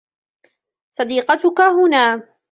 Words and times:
صديقتك 0.91 1.59
هنا. 1.61 2.27